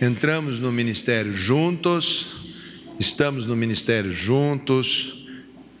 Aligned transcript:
entramos 0.00 0.60
no 0.60 0.70
ministério 0.70 1.34
juntos, 1.34 2.26
estamos 2.98 3.46
no 3.46 3.56
ministério 3.56 4.12
juntos 4.12 5.26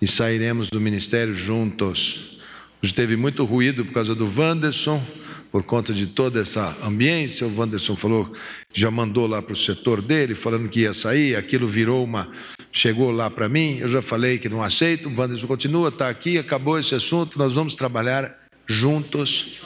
e 0.00 0.06
sairemos 0.06 0.70
do 0.70 0.80
ministério 0.80 1.34
juntos. 1.34 2.38
Hoje 2.82 2.94
teve 2.94 3.16
muito 3.16 3.44
ruído 3.44 3.84
por 3.84 3.92
causa 3.92 4.14
do 4.14 4.26
Wanderson, 4.26 5.04
por 5.52 5.62
conta 5.62 5.92
de 5.92 6.06
toda 6.06 6.40
essa 6.40 6.76
ambiência. 6.82 7.46
O 7.46 7.54
Wanderson 7.58 7.96
falou, 7.96 8.32
já 8.72 8.90
mandou 8.90 9.26
lá 9.26 9.42
para 9.42 9.52
o 9.52 9.56
setor 9.56 10.00
dele, 10.00 10.34
falando 10.34 10.68
que 10.68 10.80
ia 10.80 10.94
sair, 10.94 11.36
aquilo 11.36 11.68
virou 11.68 12.04
uma. 12.04 12.30
Chegou 12.72 13.10
lá 13.10 13.30
para 13.30 13.48
mim, 13.48 13.78
eu 13.80 13.88
já 13.88 14.02
falei 14.02 14.38
que 14.38 14.48
não 14.48 14.62
aceito. 14.62 15.08
O 15.08 15.18
Wanderson 15.18 15.46
continua, 15.46 15.88
está 15.88 16.08
aqui, 16.08 16.38
acabou 16.38 16.78
esse 16.78 16.94
assunto, 16.94 17.38
nós 17.38 17.54
vamos 17.54 17.74
trabalhar 17.74 18.34
juntos 18.66 19.60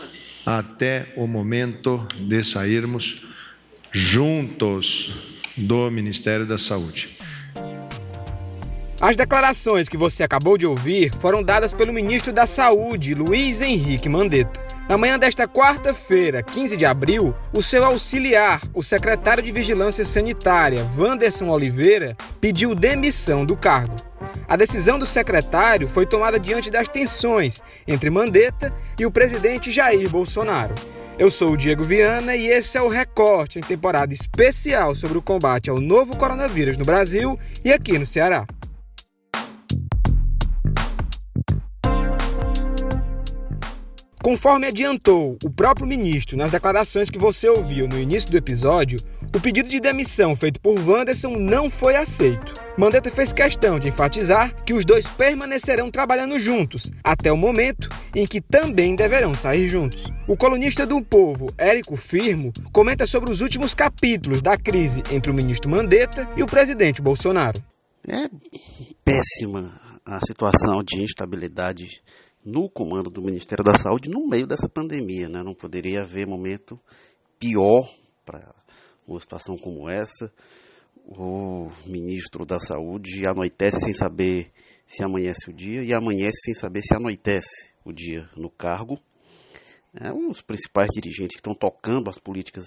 até 0.45 1.13
o 1.17 1.27
momento 1.27 2.07
de 2.19 2.43
sairmos 2.43 3.31
juntos 3.93 5.41
do 5.57 5.91
Ministério 5.91 6.47
da 6.47 6.57
Saúde. 6.57 7.17
As 9.01 9.17
declarações 9.17 9.89
que 9.89 9.97
você 9.97 10.23
acabou 10.23 10.59
de 10.59 10.67
ouvir 10.67 11.11
foram 11.21 11.43
dadas 11.43 11.73
pelo 11.73 11.93
ministro 11.93 12.35
da 12.35 12.45
Saúde, 12.45 13.15
Luiz 13.15 13.63
Henrique 13.63 14.11
Mandetta. 14.11 14.61
Na 14.87 14.99
manhã 14.99 15.19
desta 15.19 15.49
quarta-feira, 15.49 16.43
15 16.43 16.77
de 16.77 16.85
abril, 16.85 17.35
o 17.57 17.63
seu 17.63 17.83
auxiliar, 17.83 18.61
o 18.75 18.83
secretário 18.83 19.43
de 19.43 19.51
Vigilância 19.51 20.05
Sanitária, 20.05 20.87
Wanderson 20.99 21.49
Oliveira, 21.49 22.15
pediu 22.41 22.75
demissão 22.75 23.47
do 23.47 23.57
cargo. 23.57 23.97
A 24.47 24.55
decisão 24.55 24.99
do 24.99 25.07
secretário 25.07 25.89
foi 25.89 26.05
tomada 26.05 26.39
diante 26.39 26.71
das 26.71 26.89
tensões 26.89 27.63
entre 27.89 28.11
Mandetta 28.11 28.71
e 28.99 29.07
o 29.07 29.11
presidente 29.11 29.71
Jair 29.71 30.11
Bolsonaro. 30.11 30.75
Eu 31.21 31.31
sou 31.31 31.51
o 31.51 31.57
Diego 31.57 31.85
Viana 31.85 32.35
e 32.35 32.47
esse 32.47 32.79
é 32.79 32.83
o 32.83 32.89
Recorte 32.89 33.59
em 33.59 33.61
temporada 33.61 34.11
especial 34.15 34.95
sobre 34.95 35.19
o 35.19 35.23
combate 35.23 35.69
ao 35.69 35.79
novo 35.79 36.17
coronavírus 36.17 36.79
no 36.79 36.85
Brasil 36.87 37.39
e 37.63 37.71
aqui 37.71 37.99
no 37.99 38.07
Ceará. 38.07 38.47
Conforme 44.23 44.67
adiantou 44.67 45.37
o 45.45 45.51
próprio 45.51 45.87
ministro 45.87 46.39
nas 46.39 46.51
declarações 46.51 47.11
que 47.11 47.19
você 47.19 47.51
ouviu 47.51 47.87
no 47.87 47.99
início 47.99 48.31
do 48.31 48.39
episódio, 48.39 48.99
o 49.35 49.41
pedido 49.41 49.69
de 49.69 49.79
demissão 49.79 50.35
feito 50.35 50.61
por 50.61 50.79
Wanderson 50.79 51.37
não 51.37 51.71
foi 51.71 51.95
aceito. 51.95 52.53
Mandetta 52.77 53.11
fez 53.11 53.33
questão 53.33 53.79
de 53.79 53.89
enfatizar 53.89 54.65
que 54.65 54.75
os 54.75 54.85
dois 54.85 55.07
permanecerão 55.07 55.91
trabalhando 55.91 56.39
juntos 56.39 56.91
até 57.05 57.31
o 57.31 57.37
momento 57.37 57.89
em 58.15 58.27
que 58.27 58.41
também 58.41 58.97
deverão 58.97 59.33
sair 59.33 59.69
juntos. 59.69 60.05
O 60.27 60.37
colunista 60.37 60.85
do 60.85 61.01
Povo, 61.03 61.47
Érico 61.57 61.95
Firmo, 61.95 62.53
comenta 62.73 63.07
sobre 63.07 63.31
os 63.31 63.41
últimos 63.41 63.75
capítulos 63.75 64.43
da 64.43 64.57
crise 64.57 65.03
entre 65.13 65.31
o 65.31 65.35
ministro 65.35 65.71
Mandetta 65.71 66.29
e 66.37 66.43
o 66.43 66.47
presidente 66.47 67.01
Bolsonaro. 67.01 67.63
É 68.09 68.29
péssima 69.05 69.81
a 70.05 70.19
situação 70.27 70.83
de 70.83 71.03
instabilidade 71.03 72.03
no 72.45 72.69
comando 72.69 73.11
do 73.11 73.23
Ministério 73.23 73.65
da 73.65 73.79
Saúde 73.79 74.09
no 74.09 74.27
meio 74.27 74.47
dessa 74.47 74.69
pandemia. 74.69 75.29
Né? 75.29 75.43
Não 75.43 75.55
poderia 75.55 76.01
haver 76.01 76.27
momento 76.27 76.81
pior 77.39 77.89
para 78.25 78.55
uma 79.15 79.21
situação 79.21 79.57
como 79.57 79.89
essa. 79.89 80.33
O 81.07 81.69
ministro 81.87 82.45
da 82.45 82.61
Saúde 82.61 83.27
anoitece 83.27 83.81
sem 83.81 83.95
saber 83.95 84.53
se 84.87 85.03
amanhece 85.03 85.51
o 85.51 85.53
dia 85.53 85.83
e 85.83 85.93
amanhece 85.93 86.39
sem 86.45 86.55
saber 86.55 86.83
se 86.83 86.95
anoitece 86.95 87.73
o 87.85 87.93
dia 87.93 88.29
no 88.37 88.51
cargo. 88.51 89.01
É, 89.93 90.13
os 90.13 90.41
principais 90.41 90.89
dirigentes 90.93 91.35
que 91.35 91.41
estão 91.41 91.55
tocando 91.55 92.09
as 92.09 92.19
políticas 92.19 92.65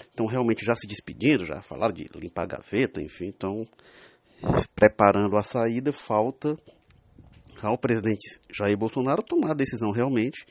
estão 0.00 0.26
realmente 0.26 0.64
já 0.64 0.74
se 0.74 0.86
despedindo, 0.86 1.44
já 1.44 1.60
falaram 1.60 1.92
de 1.92 2.08
limpar 2.14 2.44
a 2.44 2.56
gaveta, 2.56 3.02
enfim, 3.02 3.28
estão 3.28 3.66
preparando 4.74 5.36
a 5.36 5.42
saída. 5.42 5.92
Falta 5.92 6.56
ao 7.68 7.78
presidente 7.78 8.40
Jair 8.50 8.76
Bolsonaro 8.76 9.22
tomar 9.22 9.52
a 9.52 9.54
decisão 9.54 9.90
realmente. 9.90 10.44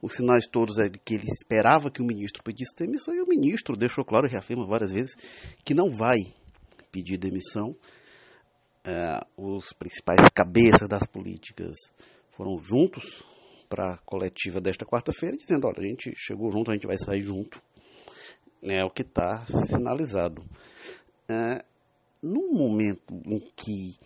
Os 0.00 0.14
sinais 0.14 0.46
todos 0.46 0.78
é 0.78 0.88
que 0.88 1.14
ele 1.14 1.26
esperava 1.26 1.90
que 1.90 2.02
o 2.02 2.04
ministro 2.04 2.42
pedisse 2.42 2.76
demissão 2.76 3.14
e 3.14 3.20
o 3.20 3.26
ministro 3.26 3.76
deixou 3.76 4.04
claro 4.04 4.26
e 4.26 4.30
reafirma 4.30 4.66
várias 4.66 4.92
vezes 4.92 5.14
que 5.64 5.74
não 5.74 5.90
vai 5.90 6.18
pedir 6.90 7.18
demissão. 7.18 7.76
É, 8.84 9.20
os 9.36 9.72
principais 9.72 10.18
cabeças 10.34 10.88
das 10.88 11.06
políticas 11.06 11.76
foram 12.30 12.56
juntos 12.58 13.22
para 13.68 13.94
a 13.94 13.98
coletiva 13.98 14.60
desta 14.60 14.86
quarta-feira, 14.86 15.36
dizendo: 15.36 15.66
olha, 15.66 15.80
a 15.80 15.86
gente 15.86 16.12
chegou 16.16 16.50
junto, 16.50 16.70
a 16.70 16.74
gente 16.74 16.86
vai 16.86 16.96
sair 16.96 17.20
junto. 17.20 17.60
É 18.62 18.84
o 18.84 18.90
que 18.90 19.02
está 19.02 19.44
sinalizado. 19.66 20.42
É, 21.28 21.64
num 22.22 22.52
momento 22.52 23.02
em 23.26 23.38
que 23.54 23.96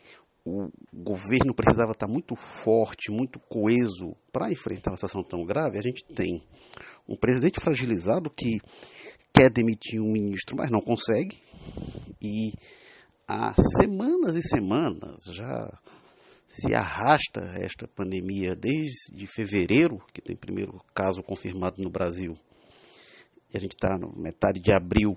o 0.45 0.71
governo 0.93 1.55
precisava 1.55 1.93
estar 1.93 2.09
muito 2.09 2.35
forte, 2.35 3.13
muito 3.13 3.39
coeso 3.39 4.17
para 4.33 4.51
enfrentar 4.51 4.91
uma 4.91 4.97
situação 4.97 5.23
tão 5.23 5.45
grave, 5.45 5.79
a 5.79 5.83
gente 5.83 6.05
tem 6.05 6.43
um 7.09 7.17
presidente 7.17 7.61
fragilizado 7.61 8.29
que 8.31 8.59
quer 9.33 9.51
demitir 9.51 10.01
um 10.01 10.11
ministro, 10.11 10.57
mas 10.57 10.71
não 10.71 10.81
consegue, 10.81 11.41
e 12.21 12.53
há 13.27 13.55
semanas 13.81 14.37
e 14.37 14.43
semanas 14.43 15.17
já 15.33 15.79
se 16.49 16.75
arrasta 16.75 17.41
esta 17.57 17.89
pandemia 17.89 18.55
desde 18.55 19.27
fevereiro, 19.27 19.99
que 20.13 20.21
tem 20.21 20.37
primeiro 20.37 20.81
caso 20.95 21.23
confirmado 21.23 21.83
no 21.83 21.89
Brasil, 21.89 22.35
e 23.53 23.57
a 23.57 23.61
gente 23.61 23.73
está 23.73 23.97
na 23.97 24.09
metade 24.17 24.61
de 24.61 24.73
abril, 24.73 25.17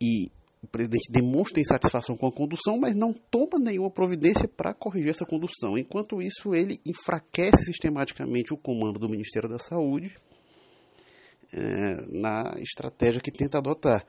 e 0.00 0.30
o 0.64 0.66
presidente 0.66 1.12
demonstra 1.12 1.60
insatisfação 1.60 2.16
com 2.16 2.26
a 2.26 2.32
condução, 2.32 2.78
mas 2.78 2.96
não 2.96 3.12
toma 3.12 3.58
nenhuma 3.58 3.90
providência 3.90 4.48
para 4.48 4.72
corrigir 4.72 5.10
essa 5.10 5.26
condução. 5.26 5.76
Enquanto 5.78 6.22
isso, 6.22 6.54
ele 6.54 6.80
enfraquece 6.84 7.64
sistematicamente 7.64 8.52
o 8.52 8.56
comando 8.56 8.98
do 8.98 9.08
Ministério 9.08 9.48
da 9.48 9.58
Saúde 9.58 10.14
é, 11.52 12.20
na 12.20 12.54
estratégia 12.58 13.20
que 13.20 13.30
tenta 13.30 13.58
adotar. 13.58 14.04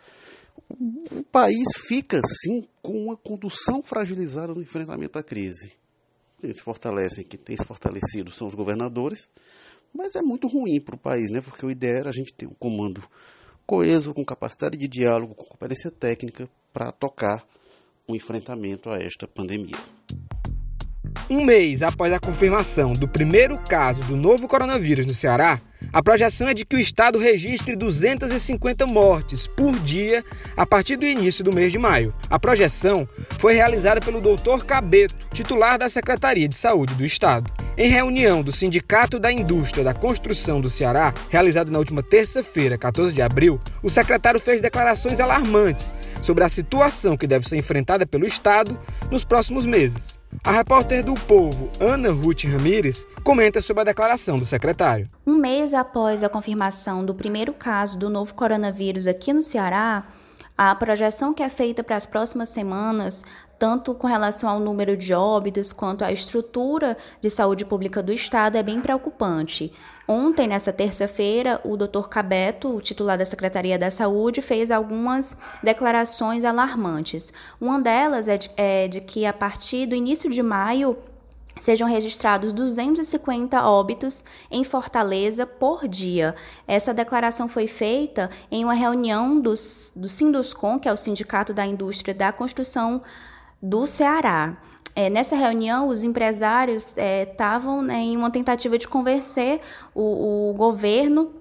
O 0.70 1.24
país 1.24 1.66
fica, 1.88 2.20
assim, 2.20 2.68
com 2.82 2.94
uma 3.06 3.18
condução 3.18 3.84
fragilizada 3.84 4.54
no 4.54 4.62
enfrentamento 4.62 5.20
à 5.20 5.24
crise. 5.24 5.74
Quem 6.40 6.54
se 6.54 6.62
fortalecem, 6.62 7.26
quem 7.26 7.40
tem 7.40 7.58
se 7.58 7.66
fortalecido 7.66 8.32
são 8.32 8.48
os 8.48 8.56
governadores, 8.56 9.30
mas 9.94 10.16
é 10.16 10.22
muito 10.22 10.48
ruim 10.48 10.80
para 10.80 10.96
o 10.96 11.00
país, 11.00 11.30
né? 11.30 11.42
porque 11.42 11.66
o 11.66 11.70
ideal 11.70 11.98
era 11.98 12.10
a 12.10 12.14
gente 12.14 12.34
ter 12.34 12.48
um 12.48 12.54
comando 12.54 13.04
coeso, 13.66 14.14
com 14.14 14.24
capacidade 14.24 14.78
de 14.78 14.88
diálogo, 14.88 15.36
com 15.36 15.46
competência 15.46 15.92
técnica 15.92 16.48
para 16.74 16.92
tocar 16.92 17.44
o 18.08 18.16
enfrentamento 18.16 18.90
a 18.90 18.98
esta 18.98 19.28
pandemia. 19.28 19.76
Um 21.30 21.44
mês 21.44 21.82
após 21.82 22.14
a 22.14 22.20
confirmação 22.20 22.94
do 22.94 23.08
primeiro 23.08 23.58
caso 23.58 24.04
do 24.04 24.16
novo 24.16 24.48
coronavírus 24.48 25.06
no 25.06 25.14
Ceará, 25.14 25.60
a 25.92 26.04
projeção 26.04 26.48
é 26.48 26.54
de 26.54 26.66
que 26.66 26.76
o 26.76 26.80
estado 26.80 27.18
registre 27.18 27.76
250 27.76 28.86
mortes 28.86 29.48
por 29.48 29.72
dia 29.80 30.24
a 30.56 30.66
partir 30.66 30.98
do 30.98 31.06
início 31.06 31.44
do 31.44 31.54
mês 31.54 31.72
de 31.72 31.80
maio. 31.80 32.14
A 32.30 32.40
projeção 32.40 33.08
foi 33.40 33.54
realizada 33.54 34.00
pelo 34.02 34.22
Dr. 34.22 34.64
Cabeto, 34.66 35.16
titular 35.34 35.78
da 35.78 35.90
Secretaria 35.90 36.48
de 36.48 36.56
Saúde 36.56 36.94
do 36.94 37.06
estado. 37.06 37.52
Em 37.78 37.90
reunião 37.90 38.42
do 38.42 38.54
Sindicato 38.54 39.20
da 39.20 39.30
Indústria 39.30 39.84
da 39.84 39.94
Construção 39.94 40.62
do 40.62 40.70
Ceará, 40.70 41.14
realizada 41.30 41.70
na 41.70 41.78
última 41.78 42.02
terça-feira, 42.02 42.78
14 42.78 43.12
de 43.12 43.22
abril, 43.22 43.60
o 43.84 43.90
secretário 43.90 44.40
fez 44.40 44.62
declarações 44.62 45.20
alarmantes 45.20 45.94
sobre 46.24 46.46
a 46.46 46.50
situação 46.50 47.18
que 47.18 47.28
deve 47.28 47.46
ser 47.46 47.58
enfrentada 47.58 48.06
pelo 48.06 48.26
estado 48.26 48.80
nos 49.12 49.26
próximos 49.26 49.66
meses. 49.66 50.18
A 50.42 50.54
repórter 50.54 51.04
do 51.04 51.16
Povo, 51.16 51.70
Ana 51.78 52.14
Ruth 52.14 52.46
Ramires, 52.46 53.06
comenta 53.26 53.60
sobre 53.60 53.82
a 53.82 53.86
declaração 53.86 54.38
do 54.38 54.46
secretário. 54.46 55.10
Um 55.28 55.36
mês 55.36 55.74
após 55.74 56.24
a 56.24 56.30
confirmação 56.30 57.06
do 57.06 57.14
primeiro 57.14 57.52
caso 57.52 58.00
do 58.00 58.10
novo 58.10 58.34
coronavírus 58.36 59.06
aqui 59.06 59.34
no 59.34 59.42
Ceará, 59.42 60.06
a 60.58 60.74
projeção 60.74 61.34
que 61.34 61.44
é 61.44 61.50
feita 61.50 61.84
para 61.84 61.98
as 61.98 62.06
próximas 62.06 62.48
semanas, 62.48 63.26
tanto 63.58 63.94
com 63.94 64.08
relação 64.08 64.50
ao 64.50 64.60
número 64.60 64.98
de 64.98 65.14
óbitos 65.14 65.72
quanto 65.72 66.04
à 66.04 66.12
estrutura 66.12 66.98
de 67.22 67.30
saúde 67.30 67.66
pública 67.66 68.04
do 68.04 68.12
estado, 68.12 68.58
é 68.58 68.64
bem 68.64 68.82
preocupante. 68.82 69.72
Ontem, 70.08 70.48
nessa 70.48 70.72
terça-feira, 70.72 71.60
o 71.64 71.76
Dr. 71.76 72.08
Cabeto, 72.08 72.80
titular 72.82 73.18
da 73.18 73.26
Secretaria 73.26 73.80
da 73.80 73.90
Saúde, 73.90 74.42
fez 74.42 74.70
algumas 74.70 75.36
declarações 75.64 76.46
alarmantes. 76.46 77.34
Uma 77.60 77.82
delas 77.82 78.28
é 78.28 78.38
de, 78.38 78.52
é 78.56 78.88
de 78.88 79.02
que 79.02 79.26
a 79.26 79.34
partir 79.34 79.88
do 79.88 79.96
início 79.96 80.30
de 80.30 80.44
maio 80.44 80.96
sejam 81.60 81.88
registrados 81.88 82.54
250 82.54 83.64
óbitos 83.68 84.24
em 84.52 84.64
Fortaleza 84.64 85.48
por 85.48 85.88
dia. 85.88 86.36
Essa 86.68 86.94
declaração 86.94 87.48
foi 87.48 87.66
feita 87.66 88.30
em 88.52 88.64
uma 88.64 88.74
reunião 88.74 89.40
dos, 89.40 89.94
do 89.96 90.10
Sinduscom, 90.10 90.78
que 90.78 90.88
é 90.88 90.94
o 90.94 90.98
Sindicato 90.98 91.54
da 91.54 91.66
Indústria 91.66 92.14
da 92.14 92.32
Construção 92.32 93.02
do 93.62 93.86
Ceará. 93.86 94.58
É, 94.96 95.10
nessa 95.10 95.36
reunião, 95.36 95.90
os 95.90 96.04
empresários 96.04 96.96
estavam 96.98 97.82
é, 97.84 97.86
né, 97.86 98.00
em 98.00 98.18
uma 98.18 98.32
tentativa 98.32 98.78
de 98.78 98.88
convencer 98.88 99.60
o, 99.94 100.52
o 100.52 100.54
governo 100.54 101.34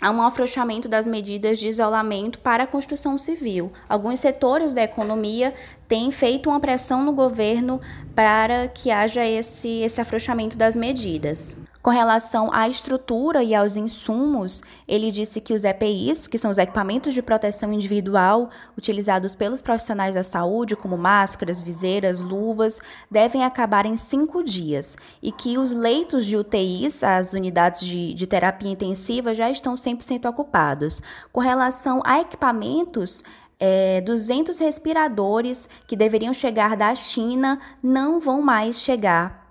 há 0.00 0.10
um 0.10 0.22
afrouxamento 0.22 0.88
das 0.88 1.06
medidas 1.06 1.58
de 1.58 1.68
isolamento 1.68 2.38
para 2.38 2.64
a 2.64 2.66
construção 2.66 3.18
civil. 3.18 3.72
Alguns 3.88 4.20
setores 4.20 4.74
da 4.74 4.82
economia 4.82 5.54
têm 5.88 6.10
feito 6.10 6.50
uma 6.50 6.60
pressão 6.60 7.02
no 7.02 7.12
governo 7.12 7.80
para 8.14 8.68
que 8.68 8.90
haja 8.90 9.24
esse, 9.24 9.80
esse 9.80 10.00
afrouxamento 10.00 10.56
das 10.58 10.76
medidas. 10.76 11.56
Com 11.84 11.90
relação 11.90 12.50
à 12.50 12.66
estrutura 12.66 13.42
e 13.42 13.54
aos 13.54 13.76
insumos, 13.76 14.62
ele 14.88 15.10
disse 15.10 15.38
que 15.38 15.52
os 15.52 15.64
EPIs, 15.64 16.26
que 16.26 16.38
são 16.38 16.50
os 16.50 16.56
equipamentos 16.56 17.12
de 17.12 17.20
proteção 17.20 17.70
individual 17.74 18.48
utilizados 18.74 19.34
pelos 19.34 19.60
profissionais 19.60 20.14
da 20.14 20.22
saúde, 20.22 20.76
como 20.76 20.96
máscaras, 20.96 21.60
viseiras, 21.60 22.22
luvas, 22.22 22.80
devem 23.10 23.44
acabar 23.44 23.84
em 23.84 23.98
cinco 23.98 24.42
dias 24.42 24.96
e 25.22 25.30
que 25.30 25.58
os 25.58 25.72
leitos 25.72 26.24
de 26.24 26.38
UTIs, 26.38 27.04
as 27.04 27.34
unidades 27.34 27.82
de, 27.82 28.14
de 28.14 28.26
terapia 28.26 28.70
intensiva, 28.70 29.34
já 29.34 29.50
estão 29.50 29.74
100% 29.74 30.26
ocupados. 30.26 31.02
Com 31.30 31.40
relação 31.40 32.00
a 32.06 32.18
equipamentos, 32.18 33.22
é, 33.60 34.00
200 34.00 34.58
respiradores 34.58 35.68
que 35.86 35.96
deveriam 35.96 36.32
chegar 36.32 36.78
da 36.78 36.94
China 36.94 37.60
não 37.82 38.18
vão 38.18 38.40
mais 38.40 38.80
chegar 38.80 39.43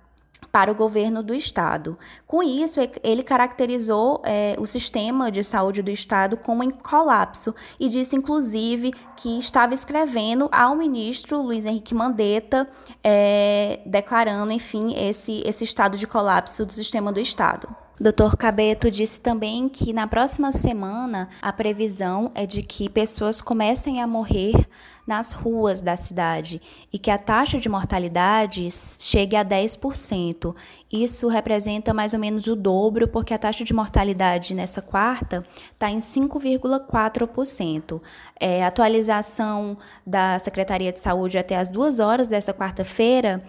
para 0.54 0.72
o 0.72 0.76
governo 0.76 1.24
do 1.24 1.34
estado. 1.34 1.98
Com 2.28 2.44
isso, 2.44 2.80
ele 3.04 3.24
caracterizou 3.24 4.22
é, 4.24 4.56
o 4.60 4.68
sistema 4.68 5.32
de 5.32 5.44
saúde 5.44 5.82
do 5.82 5.90
estado 5.90 6.38
como 6.38 6.64
em 6.64 6.70
colapso 6.70 7.56
e 7.80 7.90
disse, 7.90 8.16
inclusive, 8.16 8.94
que 9.18 9.40
estava 9.40 9.74
escrevendo 9.74 10.48
ao 10.52 10.76
ministro 10.76 11.42
Luiz 11.42 11.66
Henrique 11.66 11.96
Mandetta, 11.96 12.70
é, 13.04 13.80
declarando, 13.84 14.52
enfim, 14.52 14.94
esse, 14.96 15.42
esse 15.44 15.64
estado 15.64 15.98
de 15.98 16.06
colapso 16.06 16.68
do 16.68 16.72
sistema 16.72 17.12
do 17.12 17.20
estado. 17.20 17.68
Dr. 18.00 18.36
Cabeto 18.38 18.90
disse 18.90 19.22
também 19.22 19.70
que 19.70 19.94
na 19.94 20.08
próxima 20.08 20.52
semana 20.52 21.30
a 21.42 21.54
previsão 21.54 22.32
é 22.34 22.46
de 22.46 22.64
que 22.64 22.90
pessoas 22.90 23.40
comecem 23.40 24.02
a 24.02 24.08
morrer 24.08 24.68
nas 25.06 25.32
ruas 25.32 25.82
da 25.82 25.96
cidade 25.96 26.60
e 26.92 26.98
que 26.98 27.12
a 27.12 27.18
taxa 27.18 27.60
de 27.60 27.70
mortalidade 27.70 28.70
chegue 28.72 29.36
a 29.36 29.46
10%. 29.46 30.56
Isso 30.92 31.28
representa 31.28 31.94
mais 31.94 32.14
ou 32.14 32.20
menos 32.20 32.48
o 32.48 32.56
dobro, 32.56 33.08
porque 33.08 33.34
a 33.34 33.38
taxa 33.38 33.64
de 33.64 33.74
mortalidade 33.74 34.56
nessa 34.56 34.82
quarta 34.82 35.46
está 35.72 35.90
em 35.90 36.00
5,4%. 36.00 38.02
É, 38.40 38.66
atualização 38.66 39.78
da 40.06 40.38
Secretaria 40.40 40.92
de 40.92 41.00
Saúde 41.00 41.38
até 41.38 41.58
as 41.58 41.70
duas 41.70 42.00
horas 42.00 42.28
dessa 42.28 42.54
quarta-feira 42.54 43.44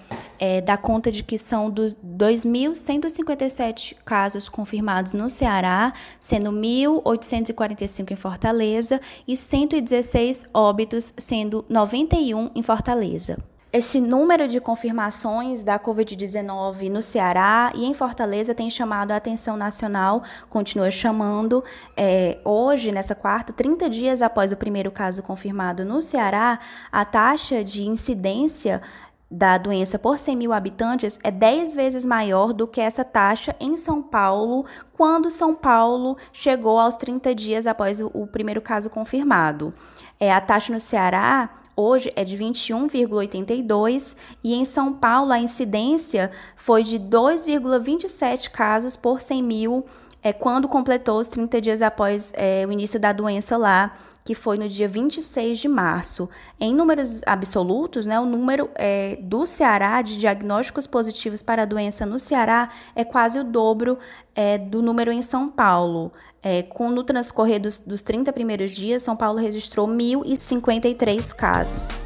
é, 0.45 0.61
dá 0.61 0.77
conta 0.77 1.11
de 1.11 1.25
que 1.25 1.39
são 1.39 1.73
2.157 1.73 3.97
casos 4.05 4.47
confirmados 4.47 5.15
no 5.15 5.31
Ceará, 5.31 5.95
sendo 6.21 6.53
1.845 6.53 8.11
em 8.11 8.17
Fortaleza 8.17 9.01
e 9.27 9.39
116 9.39 10.51
óbitos, 10.53 11.15
sendo 11.17 11.65
91 11.67 12.51
em 12.55 12.63
Fortaleza. 12.63 13.39
Esse 13.73 14.01
número 14.01 14.47
de 14.47 14.61
confirmações 14.61 15.65
da 15.65 15.79
Covid-19 15.81 16.91
no 16.91 17.01
Ceará 17.03 17.73
e 17.75 17.87
em 17.87 17.95
Fortaleza 17.95 18.55
tem 18.55 18.69
chamado 18.71 19.13
a 19.13 19.17
atenção 19.17 19.57
nacional, 19.57 20.23
continua 20.49 20.93
chamando. 20.93 21.65
É, 21.97 22.39
hoje, 22.45 22.93
nessa 22.93 23.15
quarta, 23.15 23.51
30 23.53 23.89
dias 23.89 24.21
após 24.21 24.53
o 24.53 24.57
primeiro 24.57 24.91
caso 24.93 25.23
confirmado 25.23 25.87
no 25.87 26.03
Ceará, 26.03 26.59
a 26.93 27.03
taxa 27.05 27.65
de 27.65 27.85
incidência 27.85 28.83
da 29.31 29.59
doença 29.59 29.99
por 29.99 30.19
100 30.19 30.37
mil 30.37 30.53
habitantes 30.53 31.19
é 31.23 31.31
10 31.31 31.75
vezes 31.75 32.05
maior 32.05 32.53
do 32.53 32.67
que 32.67 32.81
essa 32.81 33.05
taxa 33.05 33.55
em 33.59 33.77
São 33.77 34.03
Paulo, 34.03 34.65
quando 34.93 35.31
São 35.31 35.55
Paulo 35.55 36.17
chegou 36.33 36.79
aos 36.79 36.97
30 36.97 37.35
dias 37.35 37.67
após 37.67 38.01
o, 38.01 38.27
primeiro 38.27 38.61
caso 38.61 38.91
confirmado. 38.91 39.73
É, 40.21 40.33
a 40.33 40.41
taxa 40.41 40.73
no 40.73 40.79
Ceará 40.79 41.51
hoje 41.77 42.13
é 42.15 42.23
de 42.23 42.37
21,82 42.37 44.17
e 44.43 44.55
em 44.55 44.65
São 44.65 44.93
Paulo 44.93 45.33
a 45.33 45.39
incidência 45.39 46.31
foi 46.57 46.83
de 46.85 46.99
2,27 47.01 48.51
casos 48.51 48.95
por 48.95 49.21
100 49.21 49.43
mil 49.43 49.85
é, 50.25 50.33
quando 50.33 50.67
completou 50.67 51.21
os 51.21 51.29
30 51.29 51.61
dias 51.61 51.83
após 51.83 52.33
é, 52.35 52.65
o 52.67 52.73
início 52.73 52.99
da 52.99 53.13
doença 53.13 53.59
lá, 53.59 53.95
que 54.25 54.35
foi 54.35 54.57
no 54.57 54.67
dia 54.67 54.89
26 54.89 55.59
de 55.59 55.69
março. 55.69 56.31
Em 56.59 56.75
números 56.75 57.21
absolutos, 57.27 58.07
né, 58.07 58.19
o 58.19 58.25
número 58.25 58.71
é, 58.75 59.19
do 59.21 59.45
Ceará 59.45 60.01
de 60.01 60.19
diagnósticos 60.19 60.87
positivos 60.87 61.43
para 61.43 61.63
a 61.63 61.67
doença 61.67 62.07
no 62.07 62.19
Ceará 62.19 62.71
é 62.97 63.05
quase 63.05 63.39
o 63.39 63.45
dobro 63.45 63.99
é, 64.35 64.57
do 64.57 64.81
número 64.81 65.13
em 65.13 65.21
São 65.21 65.51
Paulo. 65.51 66.11
É, 66.43 66.63
com, 66.63 66.89
no 66.91 67.05
transcorrer 67.05 67.61
dos, 67.61 67.79
dos 67.79 68.03
30 68.03 68.33
primeiros 68.33 68.75
dias, 68.75 69.03
São 69.03 69.15
Paulo 69.15 69.39
registrou 69.39 69.87
1.053 69.87 71.35
casos. 71.35 72.03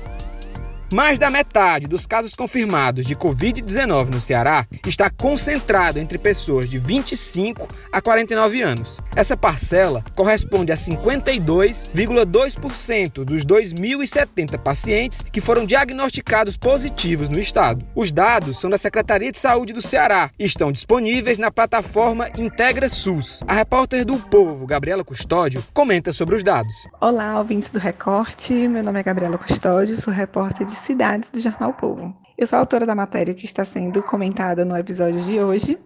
Mais 0.90 1.18
da 1.18 1.28
metade 1.28 1.86
dos 1.86 2.06
casos 2.06 2.34
confirmados 2.34 3.04
de 3.04 3.14
Covid-19 3.14 4.08
no 4.08 4.18
Ceará 4.18 4.66
está 4.86 5.10
concentrado 5.10 5.98
entre 5.98 6.16
pessoas 6.16 6.70
de 6.70 6.78
25 6.78 7.68
a 7.92 8.00
49 8.00 8.62
anos. 8.62 8.98
Essa 9.14 9.36
parcela 9.36 10.02
corresponde 10.16 10.72
a 10.72 10.76
52,2% 10.76 13.22
dos 13.22 13.44
2.070 13.44 14.56
pacientes 14.56 15.22
que 15.30 15.42
foram 15.42 15.66
diagnosticados 15.66 16.56
positivos 16.56 17.28
no 17.28 17.38
estado. 17.38 17.84
Os 17.94 18.10
dados 18.10 18.58
são 18.58 18.70
da 18.70 18.78
Secretaria 18.78 19.30
de 19.30 19.36
Saúde 19.36 19.74
do 19.74 19.82
Ceará 19.82 20.30
e 20.38 20.46
estão 20.46 20.72
disponíveis 20.72 21.38
na 21.38 21.50
plataforma 21.50 22.30
Integra 22.38 22.88
SUS. 22.88 23.40
A 23.46 23.52
repórter 23.52 24.06
do 24.06 24.16
Povo, 24.16 24.66
Gabriela 24.66 25.04
Custódio, 25.04 25.62
comenta 25.74 26.12
sobre 26.12 26.34
os 26.34 26.42
dados. 26.42 26.72
Olá, 26.98 27.38
ouvintes 27.38 27.68
do 27.68 27.78
Recorte. 27.78 28.54
Meu 28.66 28.82
nome 28.82 29.00
é 29.00 29.02
Gabriela 29.02 29.36
Custódio, 29.36 29.94
sou 29.94 30.14
repórter 30.14 30.66
de 30.66 30.77
cidades 30.80 31.30
do 31.30 31.40
Jornal 31.40 31.74
Povo. 31.74 32.16
Eu 32.36 32.46
sou 32.46 32.58
autora 32.58 32.86
da 32.86 32.94
matéria 32.94 33.34
que 33.34 33.44
está 33.44 33.64
sendo 33.64 34.02
comentada 34.02 34.64
no 34.64 34.76
episódio 34.76 35.20
de 35.20 35.40
hoje 35.40 35.78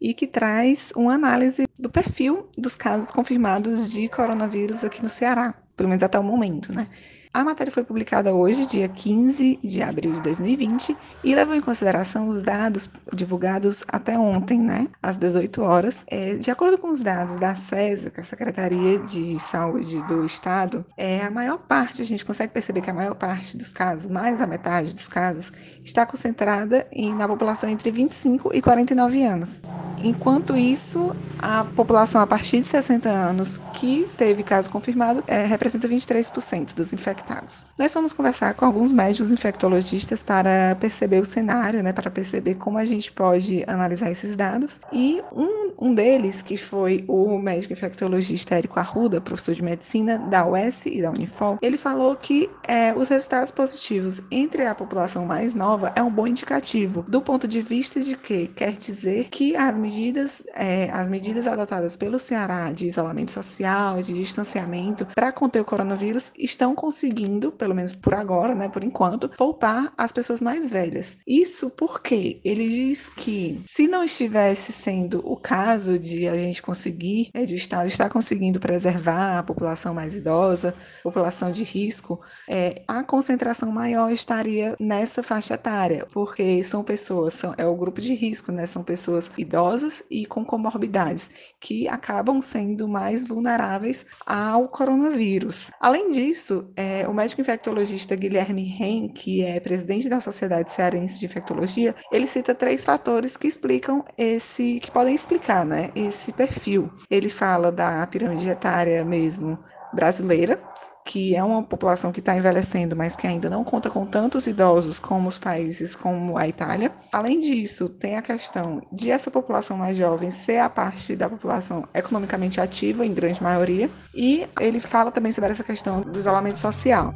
e 0.00 0.14
que 0.14 0.26
traz 0.26 0.92
uma 0.96 1.14
análise 1.14 1.66
do 1.78 1.90
perfil 1.90 2.48
dos 2.56 2.74
casos 2.74 3.10
confirmados 3.10 3.90
de 3.90 4.08
coronavírus 4.08 4.84
aqui 4.84 5.02
no 5.02 5.08
Ceará, 5.08 5.54
pelo 5.76 5.88
menos 5.88 6.02
até 6.02 6.18
o 6.18 6.22
momento, 6.22 6.72
né? 6.72 6.88
A 7.38 7.44
matéria 7.44 7.72
foi 7.72 7.84
publicada 7.84 8.34
hoje, 8.34 8.66
dia 8.66 8.88
15 8.88 9.60
de 9.62 9.80
abril 9.80 10.12
de 10.14 10.20
2020, 10.22 10.96
e 11.22 11.36
levou 11.36 11.54
em 11.54 11.60
consideração 11.60 12.28
os 12.30 12.42
dados 12.42 12.90
divulgados 13.14 13.84
até 13.92 14.18
ontem, 14.18 14.58
né, 14.58 14.88
às 15.00 15.16
18 15.16 15.62
horas. 15.62 16.04
É, 16.08 16.34
de 16.34 16.50
acordo 16.50 16.76
com 16.76 16.90
os 16.90 17.00
dados 17.00 17.36
da 17.36 17.54
SESA, 17.54 18.10
que 18.10 18.18
é 18.18 18.24
a 18.24 18.26
Secretaria 18.26 18.98
de 18.98 19.38
Saúde 19.38 20.02
do 20.08 20.24
Estado, 20.24 20.84
é, 20.96 21.20
a 21.20 21.30
maior 21.30 21.58
parte, 21.58 22.02
a 22.02 22.04
gente 22.04 22.24
consegue 22.24 22.52
perceber 22.52 22.80
que 22.80 22.90
a 22.90 22.94
maior 22.94 23.14
parte 23.14 23.56
dos 23.56 23.70
casos, 23.70 24.10
mais 24.10 24.36
da 24.36 24.44
metade 24.44 24.92
dos 24.92 25.06
casos, 25.06 25.52
está 25.84 26.04
concentrada 26.04 26.88
em, 26.90 27.14
na 27.14 27.28
população 27.28 27.70
entre 27.70 27.92
25 27.92 28.50
e 28.52 28.60
49 28.60 29.22
anos. 29.22 29.60
Enquanto 30.02 30.56
isso, 30.56 31.14
a 31.38 31.64
população 31.76 32.20
a 32.20 32.26
partir 32.26 32.60
de 32.60 32.66
60 32.66 33.08
anos 33.08 33.60
que 33.74 34.10
teve 34.16 34.42
caso 34.42 34.68
confirmado 34.70 35.22
é, 35.28 35.44
representa 35.44 35.88
23% 35.88 36.74
dos 36.74 36.92
infectados. 36.92 37.27
Nós 37.76 37.92
vamos 37.92 38.12
conversar 38.12 38.54
com 38.54 38.64
alguns 38.64 38.90
médicos 38.90 39.30
infectologistas 39.30 40.22
para 40.22 40.76
perceber 40.80 41.20
o 41.20 41.24
cenário, 41.24 41.82
né, 41.82 41.92
para 41.92 42.10
perceber 42.10 42.54
como 42.54 42.78
a 42.78 42.84
gente 42.84 43.12
pode 43.12 43.64
analisar 43.66 44.10
esses 44.10 44.34
dados. 44.34 44.80
E 44.92 45.22
um, 45.32 45.72
um 45.78 45.94
deles, 45.94 46.42
que 46.42 46.56
foi 46.56 47.04
o 47.06 47.38
médico 47.38 47.72
infectologista 47.72 48.56
Érico 48.56 48.80
Arruda, 48.80 49.20
professor 49.20 49.54
de 49.54 49.62
medicina 49.62 50.18
da 50.18 50.46
UES 50.46 50.86
e 50.86 51.02
da 51.02 51.10
Unifol, 51.10 51.58
ele 51.60 51.76
falou 51.76 52.16
que 52.16 52.48
é, 52.66 52.92
os 52.94 53.08
resultados 53.08 53.50
positivos 53.50 54.20
entre 54.30 54.66
a 54.66 54.74
população 54.74 55.26
mais 55.26 55.54
nova 55.54 55.92
é 55.94 56.02
um 56.02 56.10
bom 56.10 56.26
indicativo, 56.26 57.04
do 57.08 57.20
ponto 57.20 57.46
de 57.46 57.60
vista 57.60 58.00
de 58.00 58.16
que 58.16 58.48
quer 58.48 58.72
dizer 58.72 59.28
que 59.28 59.54
as 59.56 59.76
medidas, 59.76 60.42
é, 60.54 60.90
as 60.92 61.08
medidas 61.08 61.46
adotadas 61.46 61.96
pelo 61.96 62.18
Ceará 62.18 62.72
de 62.72 62.86
isolamento 62.86 63.30
social, 63.30 64.02
de 64.02 64.14
distanciamento 64.14 65.06
para 65.14 65.32
conter 65.32 65.60
o 65.60 65.64
coronavírus 65.64 66.32
estão 66.38 66.74
conseguindo, 66.74 67.07
pelo 67.56 67.74
menos 67.74 67.94
por 67.94 68.14
agora, 68.14 68.54
né, 68.54 68.68
por 68.68 68.82
enquanto, 68.82 69.28
poupar 69.30 69.92
as 69.96 70.12
pessoas 70.12 70.40
mais 70.40 70.70
velhas. 70.70 71.18
Isso 71.26 71.70
porque 71.70 72.40
ele 72.44 72.68
diz 72.68 73.08
que 73.08 73.60
se 73.66 73.86
não 73.86 74.04
estivesse 74.04 74.72
sendo 74.72 75.20
o 75.24 75.36
caso 75.36 75.98
de 75.98 76.28
a 76.28 76.36
gente 76.36 76.62
conseguir, 76.62 77.30
é, 77.34 77.44
de 77.44 77.54
o 77.54 77.56
Estado 77.56 77.86
estar 77.88 78.08
conseguindo 78.08 78.60
preservar 78.60 79.38
a 79.38 79.42
população 79.42 79.94
mais 79.94 80.14
idosa, 80.14 80.74
população 81.02 81.50
de 81.50 81.62
risco, 81.62 82.20
é, 82.48 82.82
a 82.86 83.02
concentração 83.02 83.70
maior 83.70 84.10
estaria 84.10 84.76
nessa 84.78 85.22
faixa 85.22 85.54
etária, 85.54 86.06
porque 86.12 86.62
são 86.64 86.82
pessoas, 86.82 87.34
são, 87.34 87.54
é 87.56 87.66
o 87.66 87.76
grupo 87.76 88.00
de 88.00 88.14
risco, 88.14 88.52
né, 88.52 88.66
são 88.66 88.82
pessoas 88.82 89.30
idosas 89.36 90.02
e 90.10 90.26
com 90.26 90.44
comorbidades, 90.44 91.28
que 91.60 91.88
acabam 91.88 92.40
sendo 92.40 92.88
mais 92.88 93.26
vulneráveis 93.26 94.04
ao 94.26 94.68
coronavírus. 94.68 95.70
Além 95.80 96.10
disso, 96.12 96.70
é, 96.98 97.08
o 97.08 97.14
médico 97.14 97.40
infectologista 97.40 98.16
Guilherme 98.16 98.64
Ren, 98.64 99.08
que 99.08 99.44
é 99.44 99.60
presidente 99.60 100.08
da 100.08 100.20
Sociedade 100.20 100.72
Cearense 100.72 101.20
de 101.20 101.26
Infectologia, 101.26 101.94
ele 102.12 102.26
cita 102.26 102.54
três 102.54 102.84
fatores 102.84 103.36
que 103.36 103.46
explicam 103.46 104.04
esse, 104.16 104.80
que 104.80 104.90
podem 104.90 105.14
explicar, 105.14 105.64
né, 105.64 105.90
esse 105.94 106.32
perfil. 106.32 106.90
Ele 107.10 107.28
fala 107.28 107.70
da 107.70 108.06
pirâmide 108.06 108.48
etária 108.48 109.04
mesmo 109.04 109.58
brasileira, 109.92 110.60
que 111.08 111.34
é 111.34 111.42
uma 111.42 111.62
população 111.62 112.12
que 112.12 112.20
está 112.20 112.36
envelhecendo, 112.36 112.94
mas 112.94 113.16
que 113.16 113.26
ainda 113.26 113.48
não 113.48 113.64
conta 113.64 113.88
com 113.88 114.04
tantos 114.04 114.46
idosos 114.46 114.98
como 114.98 115.26
os 115.26 115.38
países 115.38 115.96
como 115.96 116.36
a 116.36 116.46
Itália. 116.46 116.92
Além 117.10 117.40
disso, 117.40 117.88
tem 117.88 118.18
a 118.18 118.22
questão 118.22 118.82
de 118.92 119.10
essa 119.10 119.30
população 119.30 119.78
mais 119.78 119.96
jovem 119.96 120.30
ser 120.30 120.58
a 120.58 120.68
parte 120.68 121.16
da 121.16 121.26
população 121.26 121.88
economicamente 121.94 122.60
ativa, 122.60 123.06
em 123.06 123.14
grande 123.14 123.42
maioria, 123.42 123.88
e 124.14 124.46
ele 124.60 124.80
fala 124.80 125.10
também 125.10 125.32
sobre 125.32 125.50
essa 125.50 125.64
questão 125.64 126.02
do 126.02 126.18
isolamento 126.18 126.58
social. 126.58 127.14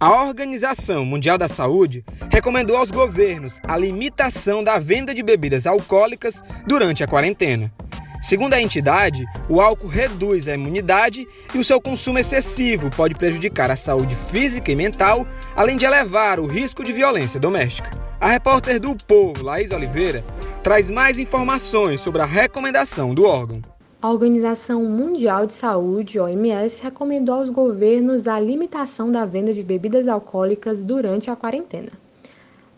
A 0.00 0.24
Organização 0.24 1.04
Mundial 1.04 1.38
da 1.38 1.46
Saúde 1.46 2.04
recomendou 2.32 2.76
aos 2.76 2.90
governos 2.90 3.60
a 3.62 3.76
limitação 3.76 4.64
da 4.64 4.76
venda 4.76 5.14
de 5.14 5.22
bebidas 5.22 5.68
alcoólicas 5.68 6.42
durante 6.66 7.04
a 7.04 7.06
quarentena. 7.06 7.72
Segundo 8.22 8.54
a 8.54 8.62
entidade, 8.62 9.26
o 9.48 9.60
álcool 9.60 9.88
reduz 9.88 10.46
a 10.46 10.54
imunidade 10.54 11.26
e 11.52 11.58
o 11.58 11.64
seu 11.64 11.80
consumo 11.80 12.20
excessivo 12.20 12.88
pode 12.88 13.16
prejudicar 13.16 13.68
a 13.68 13.74
saúde 13.74 14.14
física 14.14 14.70
e 14.70 14.76
mental, 14.76 15.26
além 15.56 15.76
de 15.76 15.84
elevar 15.84 16.38
o 16.38 16.46
risco 16.46 16.84
de 16.84 16.92
violência 16.92 17.40
doméstica. 17.40 17.90
A 18.20 18.28
repórter 18.28 18.78
do 18.78 18.94
Povo, 18.94 19.44
Laís 19.44 19.72
Oliveira, 19.72 20.24
traz 20.62 20.88
mais 20.88 21.18
informações 21.18 22.00
sobre 22.00 22.22
a 22.22 22.24
recomendação 22.24 23.12
do 23.12 23.24
órgão. 23.24 23.60
A 24.00 24.08
Organização 24.08 24.84
Mundial 24.84 25.44
de 25.44 25.52
Saúde, 25.52 26.20
OMS, 26.20 26.80
recomendou 26.80 27.34
aos 27.34 27.50
governos 27.50 28.28
a 28.28 28.38
limitação 28.38 29.10
da 29.10 29.24
venda 29.24 29.52
de 29.52 29.64
bebidas 29.64 30.06
alcoólicas 30.06 30.84
durante 30.84 31.28
a 31.28 31.34
quarentena. 31.34 31.90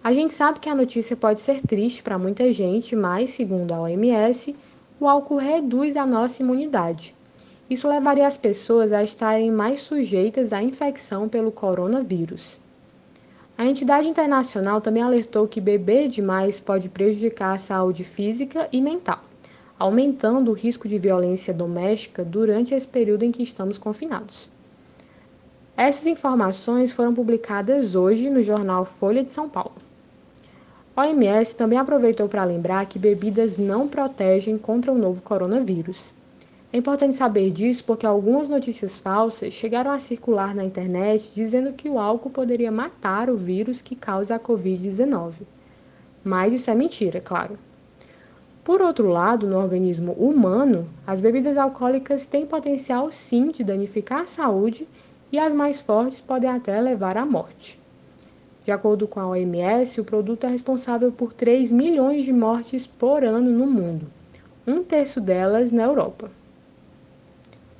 A 0.02 0.12
gente 0.12 0.32
sabe 0.32 0.60
que 0.60 0.70
a 0.70 0.74
notícia 0.74 1.14
pode 1.16 1.40
ser 1.40 1.60
triste 1.60 2.02
para 2.02 2.18
muita 2.18 2.50
gente, 2.50 2.96
mas, 2.96 3.30
segundo 3.30 3.72
a 3.72 3.80
OMS, 3.80 4.54
o 5.00 5.08
álcool 5.08 5.36
reduz 5.36 5.96
a 5.96 6.06
nossa 6.06 6.42
imunidade. 6.42 7.14
Isso 7.68 7.88
levaria 7.88 8.26
as 8.26 8.36
pessoas 8.36 8.92
a 8.92 9.02
estarem 9.02 9.50
mais 9.50 9.80
sujeitas 9.80 10.52
à 10.52 10.62
infecção 10.62 11.28
pelo 11.28 11.50
coronavírus. 11.50 12.60
A 13.56 13.64
entidade 13.64 14.08
internacional 14.08 14.80
também 14.80 15.02
alertou 15.02 15.46
que 15.46 15.60
beber 15.60 16.08
demais 16.08 16.58
pode 16.58 16.88
prejudicar 16.88 17.54
a 17.54 17.58
saúde 17.58 18.04
física 18.04 18.68
e 18.72 18.80
mental, 18.80 19.20
aumentando 19.78 20.50
o 20.50 20.54
risco 20.54 20.88
de 20.88 20.98
violência 20.98 21.54
doméstica 21.54 22.24
durante 22.24 22.74
esse 22.74 22.86
período 22.86 23.24
em 23.24 23.30
que 23.30 23.42
estamos 23.42 23.78
confinados. 23.78 24.50
Essas 25.76 26.06
informações 26.06 26.92
foram 26.92 27.14
publicadas 27.14 27.96
hoje 27.96 28.30
no 28.30 28.42
jornal 28.42 28.84
Folha 28.84 29.24
de 29.24 29.32
São 29.32 29.48
Paulo. 29.48 29.74
OMS 30.96 31.56
também 31.56 31.76
aproveitou 31.76 32.28
para 32.28 32.44
lembrar 32.44 32.86
que 32.86 33.00
bebidas 33.00 33.56
não 33.56 33.88
protegem 33.88 34.56
contra 34.56 34.92
o 34.92 34.98
novo 34.98 35.20
coronavírus. 35.22 36.14
É 36.72 36.78
importante 36.78 37.16
saber 37.16 37.50
disso 37.50 37.82
porque 37.84 38.06
algumas 38.06 38.48
notícias 38.48 38.96
falsas 38.96 39.52
chegaram 39.52 39.90
a 39.90 39.98
circular 39.98 40.54
na 40.54 40.64
internet 40.64 41.32
dizendo 41.34 41.72
que 41.72 41.88
o 41.88 41.98
álcool 41.98 42.30
poderia 42.30 42.70
matar 42.70 43.28
o 43.28 43.36
vírus 43.36 43.82
que 43.82 43.96
causa 43.96 44.36
a 44.36 44.38
Covid-19. 44.38 45.32
Mas 46.22 46.52
isso 46.52 46.70
é 46.70 46.74
mentira, 46.76 47.20
claro. 47.20 47.58
Por 48.62 48.80
outro 48.80 49.08
lado, 49.08 49.48
no 49.48 49.58
organismo 49.58 50.12
humano, 50.12 50.88
as 51.04 51.18
bebidas 51.20 51.56
alcoólicas 51.56 52.24
têm 52.24 52.46
potencial 52.46 53.10
sim 53.10 53.50
de 53.50 53.64
danificar 53.64 54.20
a 54.20 54.26
saúde 54.26 54.86
e 55.32 55.40
as 55.40 55.52
mais 55.52 55.80
fortes 55.80 56.20
podem 56.20 56.48
até 56.48 56.80
levar 56.80 57.16
à 57.16 57.26
morte. 57.26 57.82
De 58.64 58.72
acordo 58.72 59.06
com 59.06 59.20
a 59.20 59.28
OMS, 59.28 60.00
o 60.00 60.04
produto 60.04 60.44
é 60.44 60.48
responsável 60.48 61.12
por 61.12 61.34
3 61.34 61.70
milhões 61.70 62.24
de 62.24 62.32
mortes 62.32 62.86
por 62.86 63.22
ano 63.22 63.50
no 63.50 63.66
mundo, 63.66 64.06
um 64.66 64.82
terço 64.82 65.20
delas 65.20 65.70
na 65.70 65.82
Europa. 65.82 66.30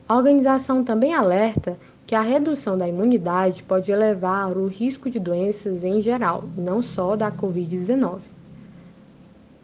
A 0.07 0.15
organização 0.15 0.85
também 0.85 1.15
alerta 1.15 1.79
que 2.07 2.15
a 2.15 2.21
redução 2.21 2.77
da 2.77 2.87
imunidade 2.87 3.63
pode 3.63 3.91
elevar 3.91 4.59
o 4.59 4.67
risco 4.67 5.09
de 5.09 5.19
doenças 5.19 5.85
em 5.85 6.03
geral, 6.03 6.45
não 6.55 6.83
só 6.83 7.17
da 7.17 7.33
Covid-19. 7.33 8.19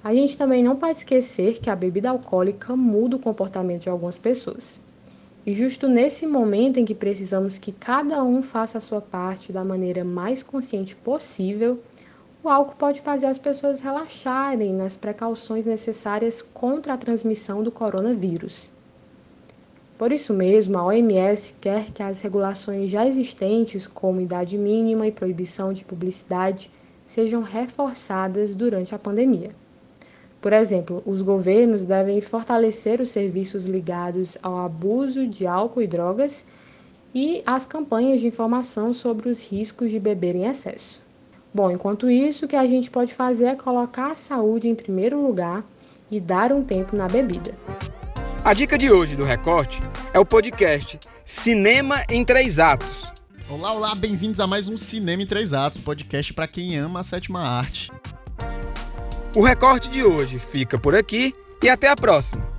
A 0.03 0.15
gente 0.15 0.39
também 0.39 0.65
não 0.65 0.77
pode 0.77 1.01
esquecer 1.01 1.61
que 1.61 1.69
a 1.69 1.77
bebida 1.77 2.09
alcoólica 2.09 2.75
muda 2.75 3.17
o 3.17 3.21
comportamento 3.21 3.83
de 3.83 3.91
algumas 3.91 4.17
pessoas. 4.19 4.81
E 5.51 5.53
justo 5.53 5.89
nesse 5.89 6.29
momento 6.29 6.79
em 6.79 6.85
que 6.85 6.95
precisamos 6.95 7.59
que 7.59 7.73
cada 7.73 8.23
um 8.23 8.41
faça 8.41 8.79
a 8.79 8.81
sua 8.81 9.01
parte 9.01 9.53
da 9.53 9.65
maneira 9.65 10.05
mais 10.05 10.45
consciente 10.45 10.95
possível, 10.95 11.81
o 12.41 12.49
álcool 12.49 12.77
pode 12.77 13.01
fazer 13.01 13.27
as 13.27 13.37
pessoas 13.37 13.81
relaxarem 13.81 14.73
nas 14.73 14.97
precauções 14.97 15.67
necessárias 15.67 16.41
contra 16.41 16.95
a 16.95 16.97
transmissão 16.97 17.65
do 17.65 17.73
coronavírus. 17.73 18.71
Por 19.99 20.13
isso 20.13 20.33
mesmo, 20.33 20.79
a 20.79 20.85
OMS 20.85 21.57
quer 21.61 21.91
que 21.91 22.01
as 22.01 22.21
regulações 22.21 22.89
já 22.89 23.05
existentes, 23.05 23.89
como 23.89 24.21
idade 24.21 24.57
mínima 24.57 25.09
e 25.09 25.11
proibição 25.11 25.73
de 25.73 25.85
publicidade, 25.85 26.71
sejam 27.09 27.43
reforçadas 27.43 28.55
durante 28.55 28.95
a 28.95 29.01
pandemia. 29.01 29.51
Por 30.41 30.53
exemplo, 30.55 31.03
os 31.05 31.21
governos 31.21 31.85
devem 31.85 32.21
fortalecer 32.21 33.01
os 33.01 33.11
serviços 33.11 33.67
ligados 33.67 34.39
ao 34.43 34.59
abuso 34.59 35.27
de 35.27 35.47
álcool 35.47 35.83
e 35.83 35.87
drogas 35.87 36.47
e 37.15 37.43
as 37.45 37.67
campanhas 37.67 38.21
de 38.21 38.27
informação 38.27 38.95
sobre 38.95 39.29
os 39.29 39.45
riscos 39.45 39.91
de 39.91 40.01
beber 40.01 40.35
em 40.35 40.47
excesso. 40.47 41.03
Bom, 41.53 41.71
enquanto 41.71 42.09
isso, 42.09 42.47
o 42.47 42.49
que 42.49 42.57
a 42.57 42.65
gente 42.65 42.91
pode 42.91 43.13
fazer 43.13 43.47
é 43.47 43.55
colocar 43.57 44.13
a 44.13 44.17
saúde 44.17 44.69
em 44.69 44.75
primeiro 44.75 45.21
lugar 45.21 45.65
e 46.11 46.19
dar 46.19 46.53
um 46.53 46.63
tempo 46.63 46.97
na 46.97 47.07
bebida. 47.07 47.53
A 48.43 48.55
dica 48.55 48.79
de 48.79 48.91
hoje 48.91 49.17
do 49.17 49.25
Recorte 49.25 49.83
é 50.15 50.19
o 50.19 50.25
podcast 50.25 50.99
Cinema 51.25 52.03
em 52.09 52.25
Três 52.25 52.59
Atos. 52.59 53.11
Olá, 53.49 53.73
olá, 53.75 53.95
bem-vindos 53.95 54.41
a 54.41 54.47
mais 54.47 54.69
um 54.69 54.77
Cinema 54.79 55.23
em 55.23 55.27
Três 55.27 55.53
Atos, 55.53 55.83
podcast 55.83 56.33
para 56.33 56.49
quem 56.49 56.79
ama 56.79 57.01
a 57.01 57.03
sétima 57.03 57.41
arte. 57.41 57.91
O 59.37 59.43
recorte 59.45 59.89
de 59.89 60.03
hoje 60.03 60.41
fica 60.41 60.77
por 60.77 60.97
aqui 60.97 61.33
e 61.63 61.69
até 61.69 61.89
a 61.89 61.95
próxima. 61.95 62.50